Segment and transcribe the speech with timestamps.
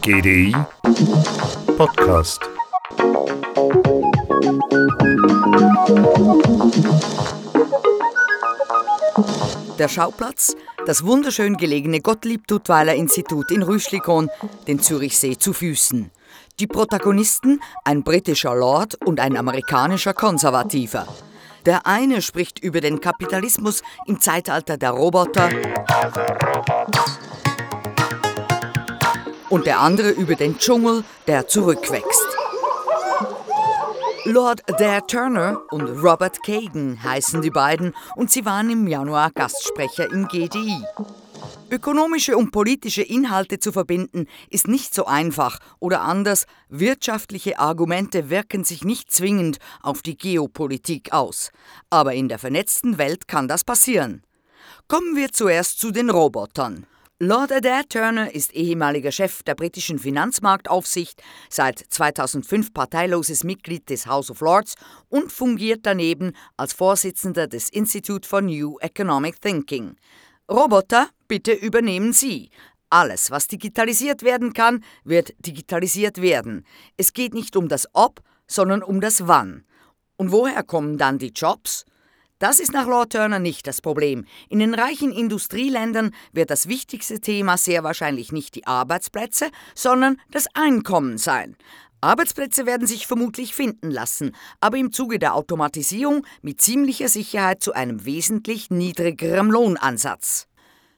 [0.00, 0.56] GDI
[1.76, 2.40] Podcast.
[9.78, 10.56] Der Schauplatz,
[10.86, 14.30] das wunderschön gelegene Gottlieb-Duttweiler-Institut in Rüschlikon,
[14.66, 16.10] den Zürichsee zu Füßen.
[16.58, 21.06] Die Protagonisten, ein britischer Lord und ein amerikanischer Konservativer.
[21.66, 25.50] Der eine spricht über den Kapitalismus im Zeitalter der Roboter
[29.50, 32.26] und der andere über den Dschungel, der zurückwächst.
[34.26, 40.10] Lord Dare Turner und Robert Kagan heißen die beiden und sie waren im Januar Gastsprecher
[40.10, 40.82] im GDI.
[41.70, 48.64] Ökonomische und politische Inhalte zu verbinden ist nicht so einfach oder anders, wirtschaftliche Argumente wirken
[48.64, 51.50] sich nicht zwingend auf die Geopolitik aus.
[51.90, 54.22] Aber in der vernetzten Welt kann das passieren.
[54.88, 56.86] Kommen wir zuerst zu den Robotern.
[57.26, 64.30] Lord Adair Turner ist ehemaliger Chef der britischen Finanzmarktaufsicht, seit 2005 parteiloses Mitglied des House
[64.30, 64.74] of Lords
[65.08, 69.96] und fungiert daneben als Vorsitzender des Institute for New Economic Thinking.
[70.50, 72.50] Roboter, bitte übernehmen Sie.
[72.90, 76.66] Alles, was digitalisiert werden kann, wird digitalisiert werden.
[76.98, 79.64] Es geht nicht um das Ob, sondern um das Wann.
[80.16, 81.86] Und woher kommen dann die Jobs?
[82.40, 84.26] Das ist nach Lord Turner nicht das Problem.
[84.48, 90.46] In den reichen Industrieländern wird das wichtigste Thema sehr wahrscheinlich nicht die Arbeitsplätze, sondern das
[90.54, 91.56] Einkommen sein.
[92.00, 97.72] Arbeitsplätze werden sich vermutlich finden lassen, aber im Zuge der Automatisierung mit ziemlicher Sicherheit zu
[97.72, 100.46] einem wesentlich niedrigeren Lohnansatz.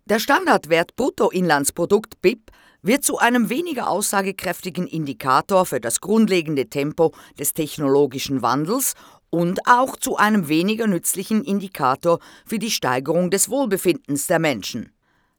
[0.06, 2.50] Der Standardwert Bruttoinlandsprodukt BIP
[2.82, 8.94] wird zu einem weniger aussagekräftigen Indikator für das grundlegende Tempo des technologischen Wandels
[9.30, 14.92] und auch zu einem weniger nützlichen Indikator für die Steigerung des Wohlbefindens der Menschen.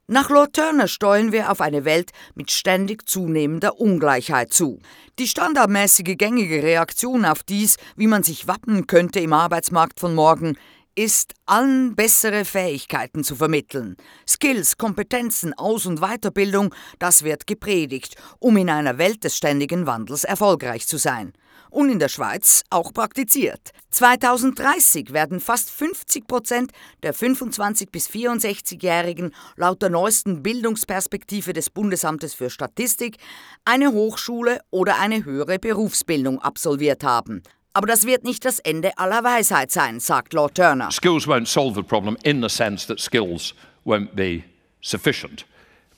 [0.10, 4.80] Nach Lord Turner steuern wir auf eine Welt mit ständig zunehmender Ungleichheit zu.
[5.20, 10.58] Die standardmäßige gängige Reaktion auf dies, wie man sich wappnen könnte im Arbeitsmarkt von morgen,
[10.98, 13.98] ist, allen bessere Fähigkeiten zu vermitteln.
[14.28, 20.24] Skills, Kompetenzen, Aus- und Weiterbildung, das wird gepredigt, um in einer Welt des ständigen Wandels
[20.24, 21.34] erfolgreich zu sein
[21.70, 23.72] und in der Schweiz auch praktiziert.
[23.92, 26.72] 2030 werden fast 50 Prozent
[27.04, 33.18] der 25- bis 64-Jährigen laut der neuesten Bildungsperspektive des Bundesamtes für Statistik
[33.66, 37.44] eine Hochschule oder eine höhere Berufsbildung absolviert haben.
[37.78, 40.90] Aber das wird nicht das Ende aller Weisheit sein, sagt Lord Turner.
[40.90, 43.54] Skills won't solve the problem in the sense that skills
[43.86, 44.44] won't be
[44.82, 45.46] sufficient.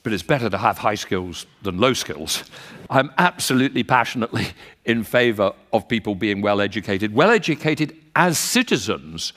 [0.02, 2.44] but it's better to have high skills than low skills.
[2.88, 4.46] I'm absolutely passionately
[4.84, 9.32] in favor of people being well educated, well educated as citizens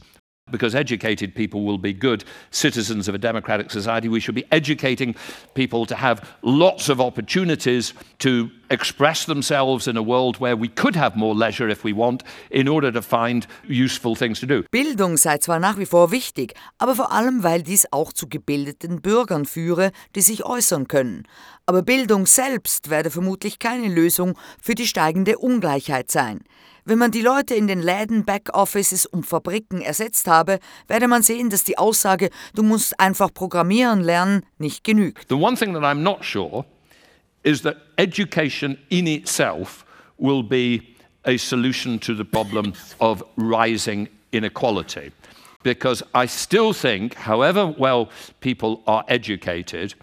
[0.52, 4.08] because educated people will be good citizens of a democratic society.
[4.08, 5.16] We should be educating
[5.53, 10.95] people to have lots of opportunities to express themselves in a world where we could
[10.95, 14.63] have more leisure if we want, in order to find useful things to do.
[14.72, 19.01] Bildung sei zwar nach wie vor wichtig, aber vor allem, weil dies auch zu gebildeten
[19.01, 21.23] Bürgern führe, die sich äußern können.
[21.66, 26.41] Aber Bildung selbst werde vermutlich keine Lösung für die steigende Ungleichheit sein.
[26.85, 31.50] Wenn man die Leute in den Läden, Backoffices und Fabriken ersetzt habe, werde man sehen,
[31.50, 35.29] dass die Aussage, du musst einfach programmieren lernen, nicht genügt.
[35.29, 36.66] The one thing that I'm not sure
[37.44, 39.86] is that education in itself
[40.18, 40.96] will be
[41.26, 45.12] a solution to the problem of rising inequality.
[45.64, 48.09] Because I still think, however well
[48.42, 49.94] people are educated,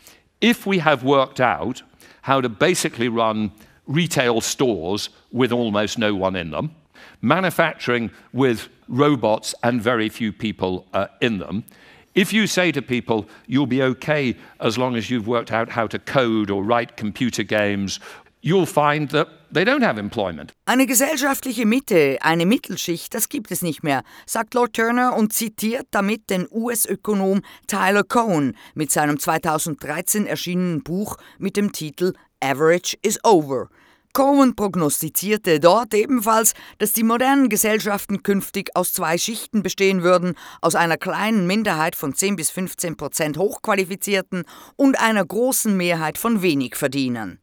[0.41, 1.83] if we have worked out
[2.23, 3.53] how to basically run
[3.87, 6.75] retail stores with almost no one in them,
[7.21, 11.65] manufacturing with robots and very few people uh, in them.
[12.12, 15.87] If you say to people, you'll be okay as long as you've worked out how
[15.87, 18.00] to code or write computer games,
[18.43, 20.53] you'll find that they don't have employment.
[20.66, 25.87] Eine gesellschaftliche Mitte, eine Mittelschicht, das gibt es nicht mehr, sagt Lord Turner und zitiert
[25.93, 33.20] damit den US-Ökonom Tyler Cohen mit seinem 2013 erschienenen Buch mit dem Titel Average is
[33.23, 33.69] Over.
[34.12, 40.75] Cohen prognostizierte dort ebenfalls, dass die modernen Gesellschaften künftig aus zwei Schichten bestehen würden, aus
[40.75, 44.43] einer kleinen Minderheit von 10 bis 15 Prozent Hochqualifizierten
[44.75, 47.39] und einer großen Mehrheit von Wenigverdienern.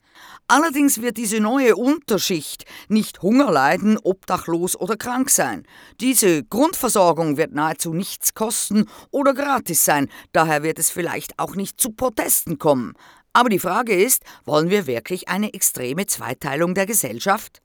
[0.49, 5.65] Allerdings wird diese neue Unterschicht nicht Hunger leiden, obdachlos oder krank sein.
[5.99, 11.81] Diese Grundversorgung wird nahezu nichts kosten oder gratis sein, daher wird es vielleicht auch nicht
[11.81, 12.93] zu Protesten kommen.
[13.37, 17.61] Aber die Frage ist, wollen wir wirklich eine extreme Zweiteilung der Gesellschaft?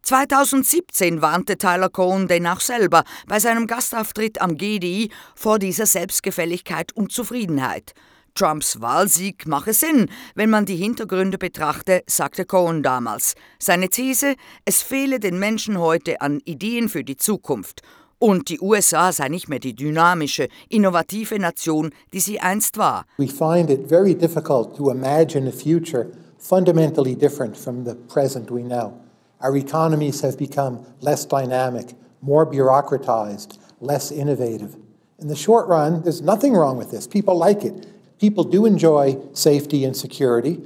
[0.00, 7.12] 2017 warnte Tyler Cohen dennoch selber bei seinem Gastauftritt am GDI vor dieser Selbstgefälligkeit und
[7.12, 7.92] Zufriedenheit.
[8.34, 13.34] Trumps Wahlsieg mache Sinn, wenn man die Hintergründe betrachte, sagte Cohen damals.
[13.58, 14.34] Seine These,
[14.64, 17.82] es fehle den Menschen heute an Ideen für die Zukunft.
[18.22, 23.04] Und die USA sei nicht mehr die dynamische, innovative Nation, die sie einst war.
[23.18, 26.06] We find it very difficult to imagine a future
[26.38, 28.92] fundamentally different from the present we know.
[29.40, 34.76] Our economies have become less dynamic, more bureaucratized, less innovative.
[35.18, 37.08] In the short run, there's nothing wrong with this.
[37.08, 37.88] People like it.
[38.20, 40.60] People do enjoy safety and security,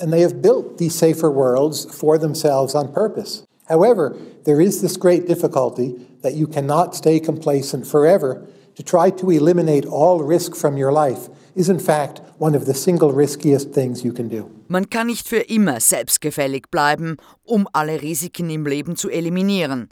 [0.00, 3.44] and they have built these safer worlds for themselves on purpose.
[3.68, 8.46] However, there is this great difficulty that you cannot stay complacent forever.
[8.76, 12.74] To try to eliminate all risk from your life is, in fact, one of the
[12.74, 14.50] single riskiest things you can do.
[14.68, 19.90] Man kann nicht für immer selbstgefällig bleiben, um alle Risiken im Leben zu eliminieren.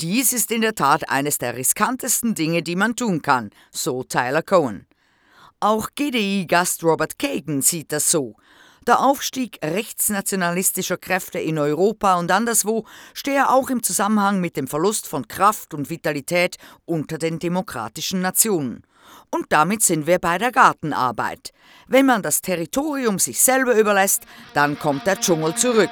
[0.00, 4.42] Dies ist in der Tat eines der riskantesten Dinge, die man tun kann, so Tyler
[4.42, 4.86] Cohen.
[5.60, 8.34] Auch GDI-Gast Robert Kagan sieht das so.
[8.86, 15.08] Der Aufstieg rechtsnationalistischer Kräfte in Europa und anderswo stehe auch im Zusammenhang mit dem Verlust
[15.08, 18.84] von Kraft und Vitalität unter den demokratischen Nationen.
[19.32, 21.50] Und damit sind wir bei der Gartenarbeit.
[21.88, 24.22] Wenn man das Territorium sich selber überlässt,
[24.54, 25.90] dann kommt der Dschungel zurück.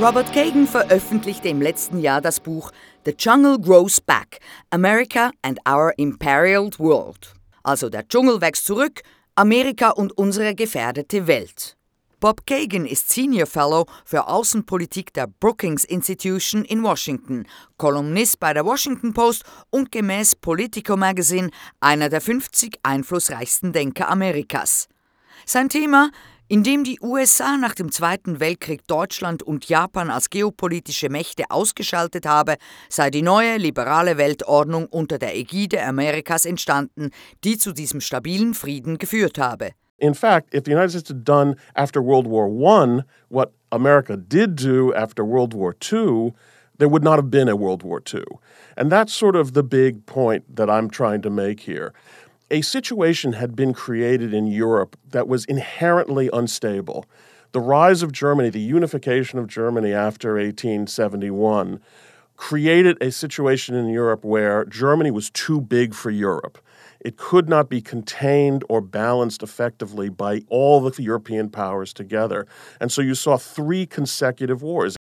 [0.00, 2.70] Robert Kagan veröffentlichte im letzten Jahr das Buch
[3.04, 4.38] The Jungle Grows Back,
[4.70, 7.34] America and Our Imperiled World.
[7.64, 9.02] Also der Dschungel wächst zurück,
[9.34, 11.76] Amerika und unsere gefährdete Welt.
[12.20, 17.44] Bob Kagan ist Senior Fellow für Außenpolitik der Brookings Institution in Washington,
[17.76, 21.50] Kolumnist bei der Washington Post und gemäß Politico Magazine
[21.80, 24.86] einer der 50 einflussreichsten Denker Amerikas.
[25.44, 26.10] Sein Thema
[26.48, 32.56] indem die USA nach dem Zweiten Weltkrieg Deutschland und Japan als geopolitische Mächte ausgeschaltet habe,
[32.88, 37.10] sei die neue liberale Weltordnung unter der Ägide Amerikas entstanden,
[37.44, 39.70] die zu diesem stabilen Frieden geführt habe.
[39.98, 44.56] In fact, if the United States had done after World War I what America did
[44.56, 46.32] do after World War II,
[46.78, 48.24] there would not have been a World War II.
[48.76, 51.92] And that's sort of the big point that I'm trying to make here
[52.50, 57.04] a situation had been created in Europe that was inherently unstable.
[57.52, 61.80] The rise of Germany, the unification of Germany after 1871,
[62.36, 66.58] created a situation in Europe where Germany was too big for Europe.
[67.00, 72.46] It could not be contained or balanced effectively by all the European powers together.
[72.80, 74.96] And so you saw three consecutive wars.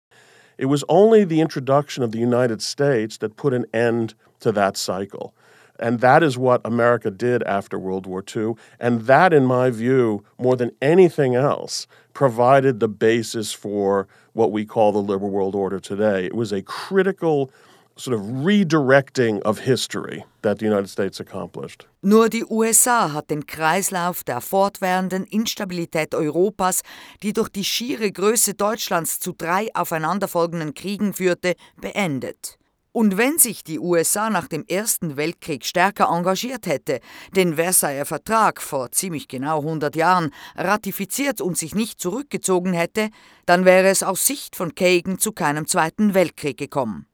[0.59, 4.77] It was only the introduction of the United States that put an end to that
[4.77, 5.35] cycle.
[5.79, 8.55] And that is what America did after World War II.
[8.81, 14.65] And that, in my view, more than anything else, provided the basis for what we
[14.65, 16.25] call the liberal world order today.
[16.25, 17.51] It was a critical
[17.97, 21.87] sort of redirecting of history that the United States accomplished.
[22.03, 26.83] Nur die USA hat den Kreislauf der fortwährenden Instabilität Europas,
[27.23, 32.59] die durch die schiere Größe Deutschlands zu drei aufeinanderfolgenden Kriegen führte, beendet.
[32.97, 37.01] Und wenn sich die USA nach dem Ersten Weltkrieg stärker engagiert hätte,
[37.33, 43.11] den Versailler Vertrag vor ziemlich genau 100 Jahren ratifiziert und sich nicht zurückgezogen hätte,
[43.45, 47.07] dann wäre es aus Sicht von Kagan zu keinem Zweiten Weltkrieg gekommen.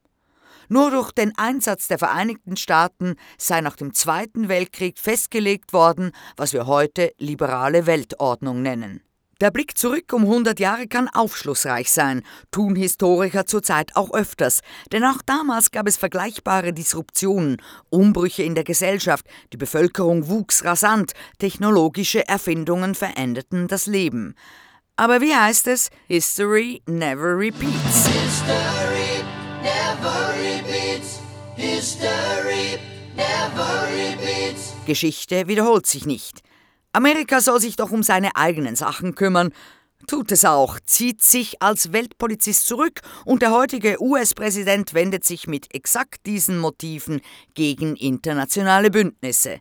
[0.68, 6.52] Nur durch den Einsatz der Vereinigten Staaten sei nach dem Zweiten Weltkrieg festgelegt worden, was
[6.52, 9.02] wir heute liberale Weltordnung nennen.
[9.42, 12.22] Der Blick zurück um 100 Jahre kann aufschlussreich sein,
[12.52, 14.60] tun Historiker zurzeit auch öfters,
[14.92, 17.56] denn auch damals gab es vergleichbare Disruptionen,
[17.90, 24.36] Umbrüche in der Gesellschaft, die Bevölkerung wuchs rasant, technologische Erfindungen veränderten das Leben.
[24.94, 25.90] Aber wie heißt es?
[26.06, 28.06] History never repeats.
[28.06, 29.24] History
[29.60, 31.18] never repeats.
[31.56, 32.78] History
[33.16, 34.74] never repeats.
[34.86, 36.44] Geschichte wiederholt sich nicht.
[36.94, 39.54] Amerika soll sich doch um seine eigenen Sachen kümmern.
[40.06, 45.74] Tut es auch, zieht sich als Weltpolizist zurück und der heutige US-Präsident wendet sich mit
[45.74, 47.22] exakt diesen Motiven
[47.54, 49.60] gegen internationale Bündnisse.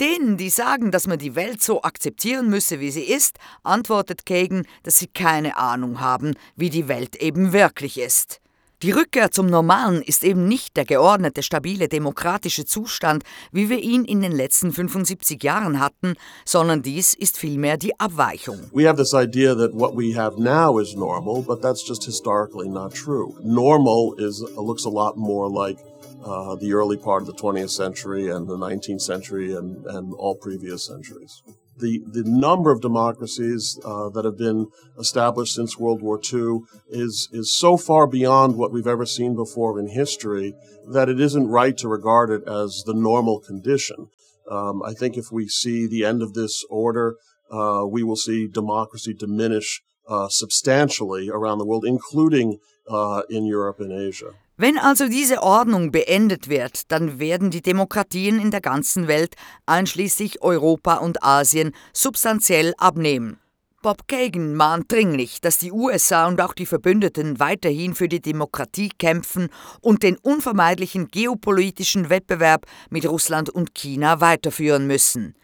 [0.00, 4.66] Denen, die sagen, dass man die Welt so akzeptieren müsse, wie sie ist, antwortet Kagan,
[4.82, 8.39] dass sie keine Ahnung haben, wie die Welt eben wirklich ist.
[8.82, 14.06] Die Rückkehr zum Normalen ist eben nicht der geordnete, stabile, demokratische Zustand, wie wir ihn
[14.06, 16.14] in den letzten 75 Jahren hatten,
[16.46, 18.58] sondern dies ist vielmehr die Abweichung.
[18.72, 22.70] We have this idea that what we have now is normal, but that's just historically
[22.70, 23.34] not true.
[23.44, 25.76] Normal is looks a lot more like
[26.24, 30.34] uh, the early part of the 20th century and the 19th century and, and all
[30.34, 31.42] previous centuries.
[31.80, 34.68] The, the number of democracies uh, that have been
[34.98, 39.78] established since World War II is, is so far beyond what we've ever seen before
[39.78, 40.54] in history
[40.86, 44.08] that it isn't right to regard it as the normal condition.
[44.50, 47.16] Um, I think if we see the end of this order,
[47.50, 52.58] uh, we will see democracy diminish uh, substantially around the world, including
[52.88, 54.32] uh, in Europe and Asia.
[54.62, 60.42] Wenn also diese Ordnung beendet wird, dann werden die Demokratien in der ganzen Welt, einschließlich
[60.42, 63.38] Europa und Asien, substanziell abnehmen.
[63.80, 68.90] Bob Kagan mahnt dringlich, dass die USA und auch die Verbündeten weiterhin für die Demokratie
[68.90, 69.48] kämpfen
[69.80, 75.36] und den unvermeidlichen geopolitischen Wettbewerb mit Russland und China weiterführen müssen.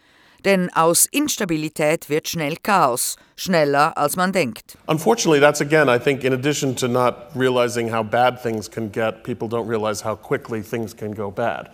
[0.45, 4.77] Denn aus Instabilität wird schnell Chaos, schneller als man denkt.
[4.87, 9.23] Unfortunately, that's again, I think, in addition to not realizing how bad things can get,
[9.23, 11.69] people don't realize how quickly things can go bad.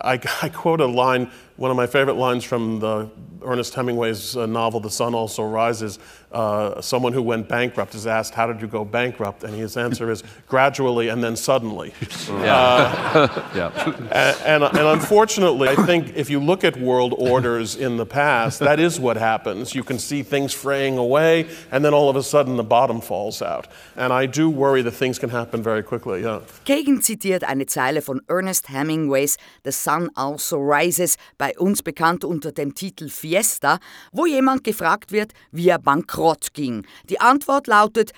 [0.00, 3.10] I, I quote a line, one of my favorite lines from the
[3.42, 5.98] Ernest Hemingway's uh, novel, The Sun Also Rises.
[6.32, 9.44] Uh, someone who went bankrupt is asked, How did you go bankrupt?
[9.44, 11.94] And his answer is, Gradually and then suddenly.
[12.28, 13.04] Yeah.
[13.16, 13.70] Uh, yeah.
[14.12, 18.58] and, and, and, unfortunately, I think if you look at world orders in the past,
[18.58, 19.74] that is what happens.
[19.74, 23.40] You can see things fraying away, and then all of a sudden the bottom falls
[23.40, 23.68] out.
[23.96, 26.22] And I do worry that things can happen very quickly.
[26.22, 26.40] Yeah.
[26.66, 32.52] Kagan zitiert eine Zeile von Ernest Hemingways The Sun Also Rises, bei uns bekannt unter
[32.52, 33.78] dem Titel Fiesta,
[34.12, 36.86] wo jemand gefragt wird, wie er bankrott ging.
[37.08, 38.12] Die Antwort lautet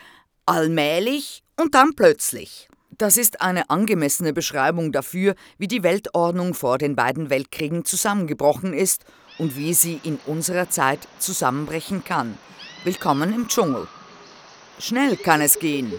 [0.47, 2.69] allmählich und dann plötzlich.
[2.97, 9.05] Das ist eine angemessene Beschreibung dafür, wie die Weltordnung vor den beiden Weltkriegen zusammengebrochen ist
[9.39, 12.37] und wie sie in unserer Zeit zusammenbrechen kann.
[12.83, 13.87] Willkommen im Dschungel.
[14.81, 15.93] Schnell kann es gehen,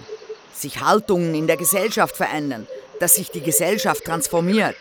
[0.54, 2.68] sich Haltungen in der Gesellschaft verändern,
[3.00, 4.76] dass sich die Gesellschaft transformiert.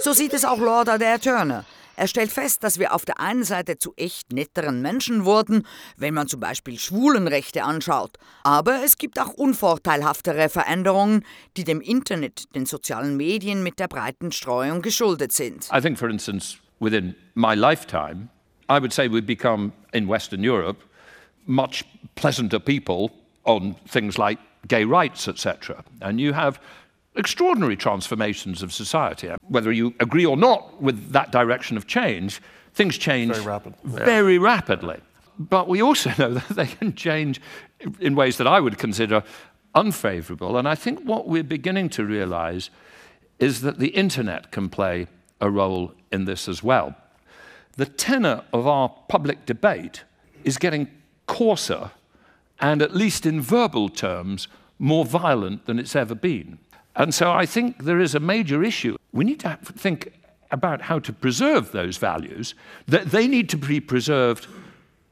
[0.00, 1.64] So sieht es auch Lord Adair Turner.
[1.96, 6.14] Er stellt fest, dass wir auf der einen Seite zu echt netteren Menschen wurden, wenn
[6.14, 8.18] man zum Beispiel Schwulenrechte anschaut.
[8.42, 11.24] Aber es gibt auch unvorteilhaftere Veränderungen,
[11.56, 15.68] die dem Internet, den sozialen Medien mit der breiten Streuung geschuldet sind.
[15.72, 18.28] I think, for instance, within my lifetime,
[18.68, 20.82] I would say we've become, in Western Europe,
[21.46, 21.84] much
[22.14, 23.10] pleasanter people
[23.44, 25.84] on things like gay rights, etc.
[26.00, 26.58] And you have
[27.16, 29.30] extraordinary transformations of society.
[29.48, 32.40] Whether you agree or not with that direction of change,
[32.72, 33.74] things change very, rapid.
[33.84, 34.42] very yeah.
[34.42, 35.00] rapidly.
[35.38, 37.40] But we also know that they can change
[38.00, 39.22] in ways that I would consider
[39.74, 40.56] unfavorable.
[40.56, 42.70] And I think what we're beginning to realize
[43.38, 45.08] is that the internet can play
[45.40, 46.94] a role in this as well.
[47.76, 50.04] The tenor of our public debate
[50.44, 50.88] is getting
[51.26, 51.90] coarser
[52.60, 54.46] and, at least in verbal terms,
[54.78, 56.58] more violent than it's ever been.
[56.96, 58.96] And so I think there is a major issue.
[59.12, 60.12] We need to think
[60.50, 62.54] about how to preserve those values.
[62.86, 64.46] That they need to be preserved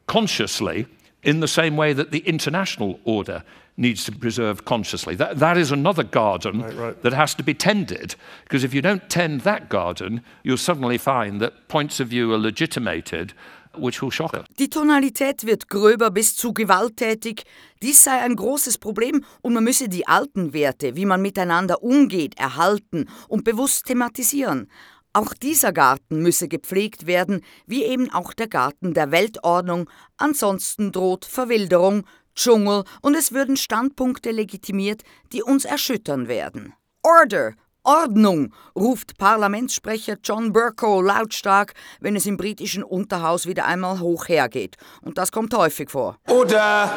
[0.06, 0.86] consciously
[1.22, 3.42] in the same way that the international order
[3.76, 5.14] needs to be preserved consciously.
[5.14, 7.02] That, that is another garden right, right.
[7.02, 11.40] that has to be tended, because if you don't tend that garden, you'll suddenly find
[11.40, 13.32] that points of view are legitimated
[13.76, 14.44] which will shock us.
[14.58, 17.44] Die Tonalität wird gröber bis zu gewalttätig.
[17.82, 22.38] Dies sei ein großes Problem und man müsse die alten Werte, wie man miteinander umgeht,
[22.38, 24.68] erhalten und bewusst thematisieren.
[25.14, 31.26] Auch dieser Garten müsse gepflegt werden, wie eben auch der Garten der Weltordnung, ansonsten droht
[31.26, 35.02] Verwilderung, Dschungel und es würden Standpunkte legitimiert,
[35.32, 36.72] die uns erschüttern werden.
[37.02, 37.52] Order
[37.84, 44.76] Ordnung, ruft Parlamentssprecher John Burko lautstark, wenn es im britischen Unterhaus wieder einmal hoch hergeht.
[45.00, 46.16] Und das kommt häufig vor.
[46.28, 46.90] Oder,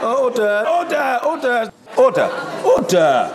[0.00, 2.30] oder, oder, oder, oder,
[2.76, 3.30] oder,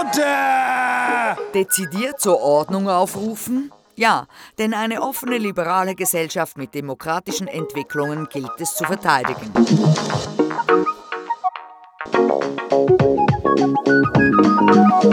[0.00, 1.36] oder.
[1.54, 3.70] Dezidiert zur Ordnung aufrufen?
[3.94, 4.26] Ja,
[4.58, 9.52] denn eine offene liberale Gesellschaft mit demokratischen Entwicklungen gilt es zu verteidigen.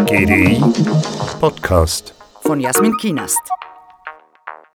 [0.05, 0.61] GDI
[1.39, 3.39] Podcast von Jasmin Kienast.